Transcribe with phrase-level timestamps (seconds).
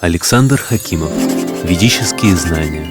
[0.00, 1.12] Александр Хакимов.
[1.62, 2.88] Ведические знания.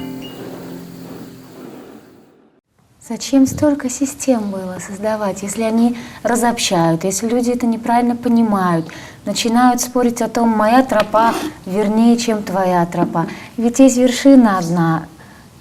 [3.01, 8.85] Зачем столько систем было создавать, если они разобщают, если люди это неправильно понимают,
[9.25, 11.33] начинают спорить о том, моя тропа
[11.65, 13.25] вернее, чем твоя тропа.
[13.57, 15.07] Ведь есть вершина одна,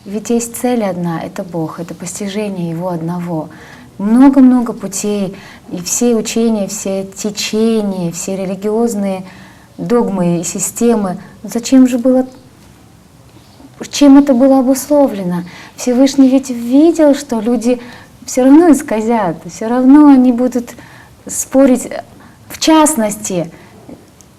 [0.04, 3.48] ведь есть цель одна, это Бог, это постижение Его одного.
[3.96, 5.34] Много-много путей,
[5.72, 9.24] и все учения, все течения, все религиозные
[9.78, 11.18] догмы и системы.
[11.42, 12.26] Зачем же было
[13.98, 15.42] чем это было обусловлено?
[15.74, 17.80] Всевышний ведь видел, что люди
[18.24, 20.76] все равно исказят, все равно они будут
[21.26, 21.88] спорить,
[22.48, 23.50] в частности,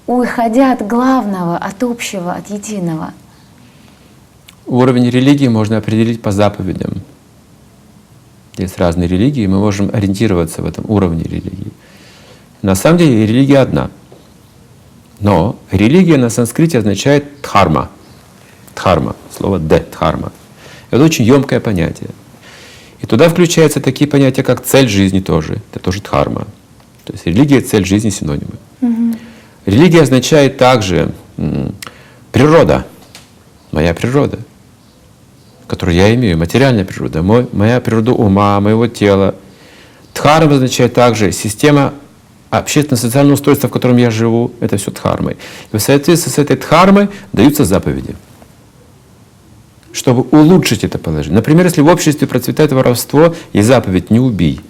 [0.08, 3.14] уходя от главного, от общего, от единого.
[4.66, 7.02] Уровень религии можно определить по заповедям.
[8.56, 11.74] Есть разные религии, мы можем ориентироваться в этом уровне религии.
[12.62, 13.90] На самом деле религия одна.
[15.20, 17.90] Но религия на санскрите означает дхарма.
[18.76, 20.32] Дхарма, слово «д», дхарма.
[20.92, 22.10] Это очень емкое понятие.
[23.02, 25.62] И туда включаются такие понятия, как цель жизни тоже.
[25.72, 26.48] Это тоже дхарма.
[27.06, 28.54] То есть религия, цель жизни синонимы.
[28.82, 29.18] Мгм.
[29.66, 31.14] Религия означает также
[32.32, 32.86] природа,
[33.72, 34.40] моя природа,
[35.68, 39.36] которую я имею, материальная природа, мой, моя природа ума, моего тела.
[40.14, 41.94] Дхарма означает также система
[42.50, 45.38] общественно-социального устройства, в котором я живу, это все дхармой.
[45.72, 48.16] И в соответствии с этой дхармой даются заповеди,
[49.92, 51.36] чтобы улучшить это положение.
[51.36, 54.62] Например, если в обществе процветает воровство, и заповедь «не убий»,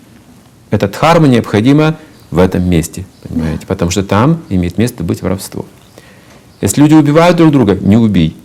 [0.72, 1.98] эта дхарма необходима
[2.32, 3.66] в этом месте, понимаете?
[3.66, 5.66] Потому что там имеет место быть воровство.
[6.62, 8.36] Если люди убивают друг друга, не убей.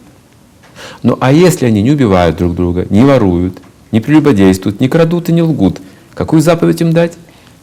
[1.02, 3.58] Ну а если они не убивают друг друга, не воруют,
[3.92, 5.80] не прелюбодействуют, не крадут и не лгут,
[6.14, 7.12] какую заповедь им дать?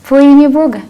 [0.09, 0.81] Во имя Бога.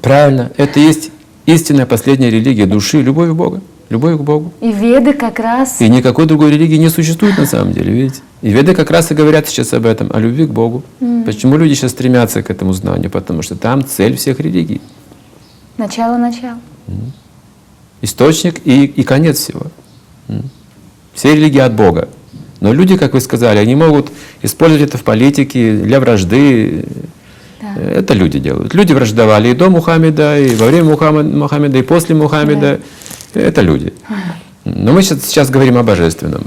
[0.00, 1.10] Правильно, это есть
[1.46, 4.52] истинная последняя религия души, любовь к Богу, любовь к Богу.
[4.60, 8.20] И веды как раз И никакой другой религии не существует на самом деле, видите?
[8.42, 10.82] И веды как раз и говорят сейчас об этом, о любви к Богу.
[11.24, 13.10] Почему люди сейчас стремятся к этому знанию?
[13.10, 14.80] Потому что там цель всех религий.
[15.78, 16.58] начало-начало.
[18.02, 19.62] источник и, и конец всего.
[20.28, 20.50] М.
[21.14, 22.08] Все религии от Бога.
[22.60, 24.10] Но люди, как вы сказали, они могут
[24.42, 26.84] использовать это в политике для вражды.
[27.76, 27.82] Да.
[27.82, 28.74] Это люди делают.
[28.74, 32.80] Люди враждовали и до Мухаммеда, и во время Мухаммед- Мухаммеда, и после Мухаммеда.
[33.34, 33.92] Это люди.
[34.64, 36.42] Но мы сейчас, сейчас говорим о божественном.